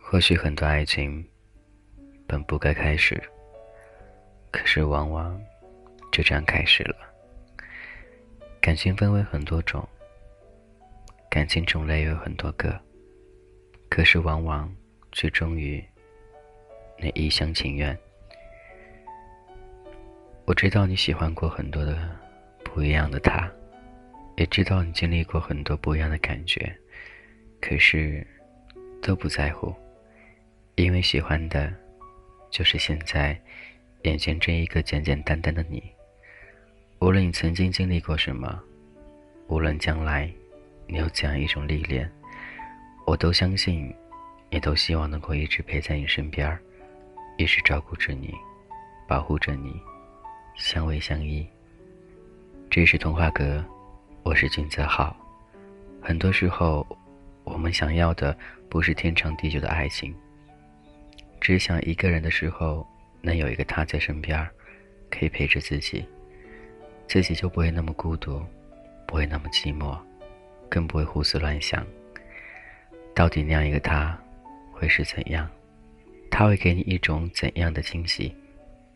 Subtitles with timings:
[0.00, 1.26] 或许很多爱情
[2.24, 3.20] 本不该开始，
[4.52, 5.40] 可是往往
[6.12, 6.96] 就这样开始了。
[8.60, 9.86] 感情分为很多种，
[11.28, 12.80] 感情种类有很多个，
[13.90, 14.72] 可是往往
[15.10, 15.84] 却终于
[16.96, 17.98] 那一厢情愿。
[20.46, 21.96] 我知道你喜欢过很多的
[22.62, 23.50] 不一样的他，
[24.36, 26.70] 也知道你经历过很多不一样的感觉，
[27.62, 28.26] 可是
[29.00, 29.74] 都不在乎。
[30.74, 31.72] 因为喜欢的，
[32.50, 33.40] 就是现在
[34.02, 35.82] 眼前这一个简简单单的你。
[36.98, 38.62] 无论你曾经经历过什么，
[39.46, 40.30] 无论将来
[40.86, 42.10] 你有怎样一种历练，
[43.06, 43.94] 我都相信，
[44.50, 46.58] 也都希望能够一直陪在你身边，
[47.38, 48.34] 一直照顾着你，
[49.08, 49.80] 保护着你，
[50.54, 51.44] 相偎相依。
[52.70, 53.62] 这是童话阁，
[54.22, 55.14] 我是君泽浩。
[56.00, 56.86] 很多时候，
[57.42, 58.36] 我们想要的
[58.68, 60.14] 不是天长地久的爱情。
[61.40, 62.86] 只想一个人的时候，
[63.20, 64.48] 能有一个他在身边，
[65.10, 66.06] 可以陪着自己，
[67.08, 68.40] 自己就不会那么孤独，
[69.08, 69.98] 不会那么寂寞，
[70.68, 71.84] 更不会胡思乱想。
[73.12, 74.16] 到底那样一个他，
[74.70, 75.50] 会是怎样？
[76.30, 78.32] 他会给你一种怎样的惊喜，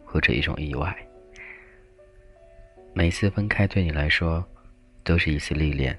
[0.05, 0.97] 或者一种意外？
[2.99, 4.45] 每次分开对你来说，
[5.05, 5.97] 都是一次历练。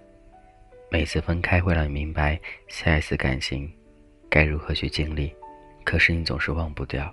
[0.92, 3.72] 每次分开会让你明白，下一次感情
[4.30, 5.34] 该如何去经历。
[5.86, 7.10] 可是你总是忘不掉，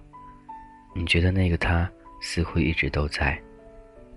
[0.93, 1.89] 你觉得那个他
[2.21, 3.41] 似乎一直都在，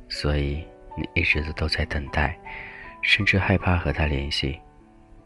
[0.07, 0.65] 所以
[0.97, 2.35] 你一直都在等待，
[3.03, 4.59] 甚至害怕和他联系。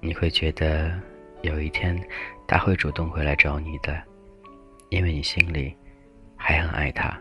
[0.01, 0.93] 你会觉得
[1.41, 1.97] 有一天
[2.45, 4.03] 他会主动回来找你的，
[4.89, 5.73] 因为你心里
[6.35, 7.17] 还很爱他。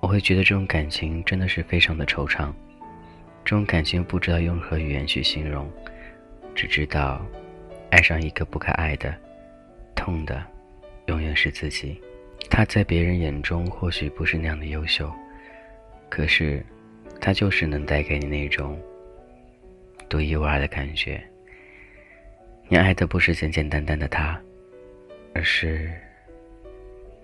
[0.00, 2.52] 我会觉得这种感情真的是非常的惆怅，
[3.44, 5.70] 这种感情不知道用何语言去形容，
[6.54, 7.24] 只知道
[7.90, 9.14] 爱上一个不该爱的，
[9.94, 10.42] 痛的。
[11.06, 12.00] 永远是自己，
[12.48, 15.12] 他在别人眼中或许不是那样的优秀，
[16.08, 16.64] 可是，
[17.20, 18.80] 他就是能带给你那种
[20.08, 21.20] 独一无二的感觉。
[22.68, 24.40] 你爱的不是简简单单的他，
[25.34, 25.90] 而是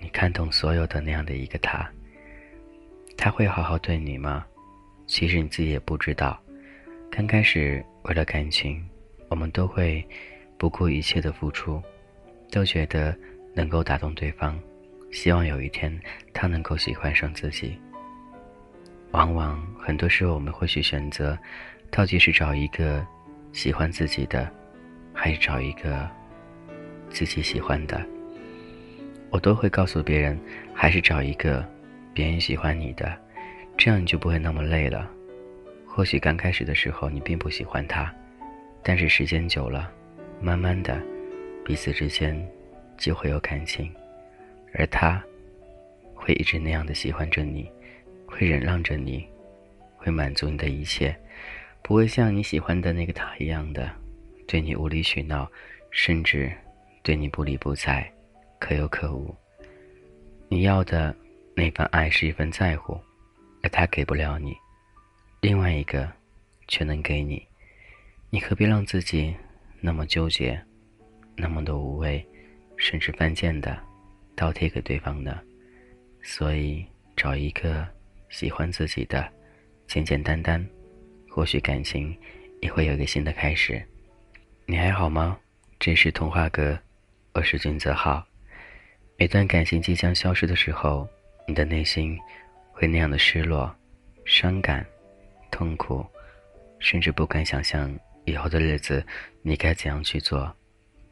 [0.01, 1.89] 你看懂所有的那样的一个他。
[3.27, 4.47] 他会好好对你吗？
[5.09, 6.41] 其实你自己也不知道。
[7.11, 8.81] 刚开始为了感情，
[9.29, 10.07] 我们都会
[10.57, 11.83] 不顾一切的付出，
[12.53, 13.13] 都觉得。
[13.53, 14.57] 能够打动对方，
[15.11, 16.01] 希望有一天
[16.33, 17.77] 他能够喜欢上自己。
[19.11, 21.37] 往往很多时候我们会去选择，
[21.91, 23.05] 到底是找一个
[23.53, 24.49] 喜欢自己的，
[25.13, 26.09] 还是找一个
[27.11, 28.07] 自己喜欢的？
[29.31, 30.39] 我都会告诉别人，
[30.73, 31.67] 还是找一个
[32.17, 33.15] 别人喜欢你的，
[33.77, 35.07] 这样你就不会那么累了。
[35.87, 38.11] 或许刚开始的时候你并不喜欢他，
[38.83, 39.93] 但是时间久了，
[40.41, 40.99] 慢慢的，
[41.63, 42.35] 彼此之间。
[42.97, 43.93] 就会有感情，
[44.73, 45.23] 而他
[46.15, 47.71] 会一直那样的喜欢着你，
[48.25, 49.29] 会忍让着你，
[49.99, 51.15] 会满足你的一切，
[51.83, 53.91] 不会像你喜欢的那个他一样的
[54.49, 55.47] 对你无理取闹，
[55.91, 56.51] 甚至
[57.03, 58.11] 对你不理不睬，
[58.59, 59.37] 可有可无。
[60.49, 61.15] 你要的
[61.59, 63.01] 那份爱是一份在乎，
[63.63, 64.55] 而他给不了你，
[65.41, 66.07] 另外一个
[66.69, 67.43] 却能给你，
[68.29, 69.35] 你何必让自己
[69.81, 70.63] 那么纠结，
[71.35, 72.25] 那么的无谓？
[72.77, 73.75] 甚至犯贱的
[74.35, 75.41] 倒贴给对方呢？
[76.23, 76.85] 所以
[77.17, 77.89] 找一个
[78.29, 79.27] 喜欢自己的，
[79.87, 80.63] 简简单单，
[81.31, 82.15] 或许感情
[82.61, 83.83] 也会有一个新的开始。
[84.67, 85.39] 你还好吗？
[85.79, 86.79] 这是童话阁，
[87.33, 88.23] 我是君泽浩。
[89.17, 91.09] 每段感情即将消失的时候，
[91.49, 92.19] 你的内心
[92.73, 93.73] 会那样的失落、
[94.25, 94.85] 伤感、
[95.51, 96.05] 痛苦，
[96.81, 99.05] 甚至不敢想象以后的日子
[99.43, 100.53] 你该怎样去做，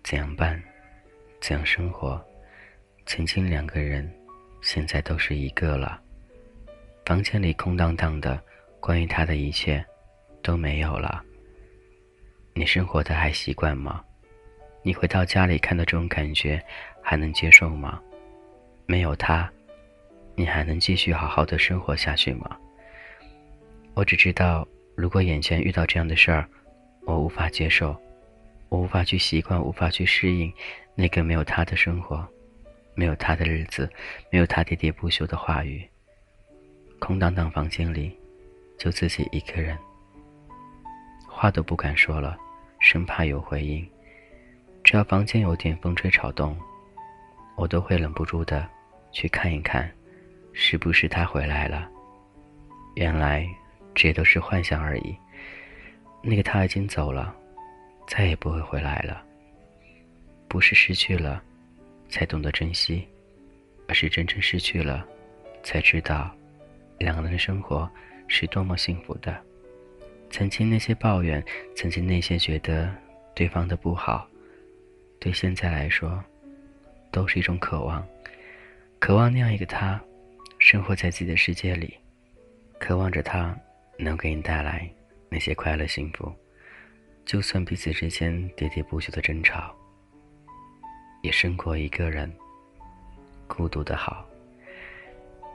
[0.02, 0.60] 怎样办。
[1.40, 2.22] 怎样生活？
[3.06, 4.10] 曾经两个人，
[4.60, 6.00] 现在都是一个了。
[7.04, 8.42] 房间里空荡荡的，
[8.80, 9.84] 关于他的一切
[10.42, 11.22] 都没有了。
[12.54, 14.02] 你生活的还习惯吗？
[14.82, 16.60] 你回到家里看到这种感觉，
[17.02, 18.00] 还能接受吗？
[18.86, 19.52] 没有他，
[20.36, 22.56] 你还能继续好好的生活下去吗？
[23.94, 24.66] 我只知道，
[24.96, 26.48] 如果眼前遇到这样的事儿，
[27.06, 27.96] 我无法接受，
[28.68, 30.52] 我无法去习惯，无法去适应。
[30.96, 32.26] 那个没有他的生活，
[32.94, 33.88] 没有他的日子，
[34.30, 35.84] 没有他喋喋不休的话语，
[36.98, 38.16] 空荡荡房间里，
[38.78, 39.76] 就自己一个人，
[41.28, 42.36] 话都不敢说了，
[42.80, 43.88] 生怕有回应。
[44.82, 46.56] 只要房间有点风吹草动，
[47.56, 48.68] 我都会忍不住的
[49.10, 49.90] 去看一看，
[50.54, 51.90] 是不是他回来了？
[52.94, 53.44] 原来
[53.94, 55.14] 这都是幻想而已。
[56.22, 57.34] 那个他已经走了，
[58.06, 59.22] 再也不会回来了。
[60.48, 61.42] 不是失去了，
[62.08, 63.06] 才懂得珍惜，
[63.88, 65.04] 而是真正失去了，
[65.64, 66.30] 才知道，
[66.98, 67.90] 两个人的生活
[68.28, 69.36] 是多么幸福的。
[70.30, 72.94] 曾经那些抱怨，曾经那些觉得
[73.34, 74.26] 对方的不好，
[75.18, 76.22] 对现在来说，
[77.10, 78.06] 都是一种渴望，
[79.00, 80.00] 渴望那样一个他，
[80.64, 81.94] 生活在自己的世界里，
[82.80, 83.54] 渴望着他
[83.98, 84.90] 能给你带来
[85.28, 86.32] 那些快乐幸福，
[87.26, 89.76] 就算彼此之间喋喋不休的争吵，
[91.20, 92.34] 也胜过一个人
[93.46, 94.24] 孤独的好。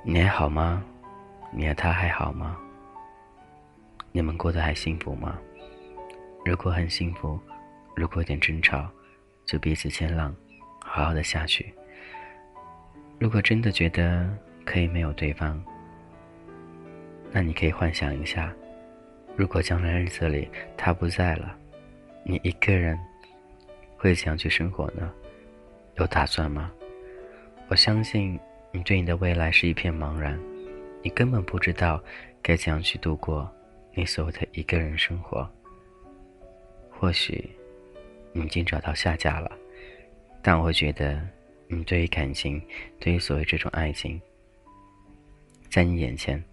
[0.03, 0.85] 你还好吗？
[1.51, 2.55] 你和他还好吗？
[4.11, 5.39] 你们过得还幸福吗？
[6.45, 7.39] 如果很幸福，
[7.95, 8.87] 如果有点争吵，
[9.43, 10.31] 就彼此谦让，
[10.85, 11.73] 好好的下去。
[13.17, 14.29] 如果真的觉得
[14.69, 15.59] 可以没有对方，
[17.31, 18.53] 那你可以幻想一下，
[19.35, 21.57] 如果将来日子里他不在了，
[22.23, 22.95] 你一个人
[23.97, 25.11] 会怎样去生活呢？
[25.95, 26.71] 有打算吗？
[27.67, 28.39] 我相信
[28.71, 30.39] 你对你的未来是一片茫然，
[31.01, 31.99] 你根本不知道
[32.39, 33.51] 该怎样去度过。
[33.95, 35.49] 你所谓的一个人生活，
[36.91, 37.49] 或许
[38.33, 39.51] 你已经找到下家了，
[40.43, 41.19] 但我觉得，
[41.67, 42.61] 你对于感情，
[42.99, 44.21] 对于所谓这种爱情，
[45.69, 46.43] 在你眼前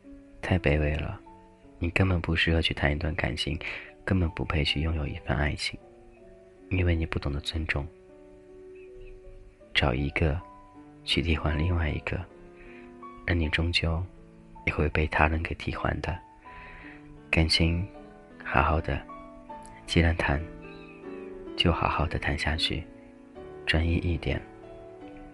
[0.42, 1.18] 太卑微了，
[1.78, 3.58] 你根本不适合去谈一段感情，
[4.04, 5.78] 根本不配去拥有一份爱情，
[6.70, 7.86] 因为你不懂得尊重，
[9.72, 10.38] 找一个
[11.04, 12.22] 去替换另外一个，
[13.26, 14.04] 而你终究
[14.66, 16.16] 也会被他人给替换的。
[17.30, 17.86] 感情，
[18.44, 19.00] 好好的，
[19.86, 20.40] 既然谈，
[21.56, 22.84] 就好好的谈下去，
[23.66, 24.40] 专一一点，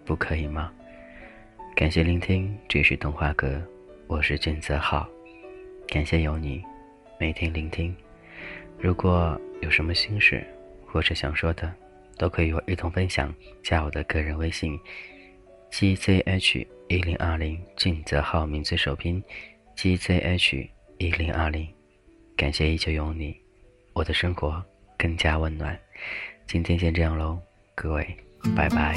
[0.04, 0.72] 不可以吗？
[1.74, 3.60] 感谢聆听，这是动画哥，
[4.06, 5.08] 我是俊泽浩，
[5.88, 6.62] 感谢有你
[7.18, 7.94] 每天聆听。
[8.78, 10.46] 如果有什么心事
[10.86, 11.72] 或者想说的，
[12.18, 14.78] 都可以与我一同分享，加我的个人微信
[15.72, 19.22] ：gzh 一零二零，俊泽浩名字首拼
[19.76, 20.68] ：gzh
[20.98, 21.66] 一零二零。
[22.36, 23.34] 感谢依旧有你，
[23.94, 24.62] 我的生活
[24.98, 25.76] 更加温暖。
[26.46, 27.40] 今天先这样喽，
[27.74, 28.06] 各位，
[28.54, 28.94] 拜拜。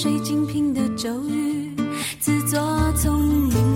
[0.00, 1.74] 水晶瓶的咒语，
[2.20, 2.60] 自作
[2.92, 3.67] 聪明。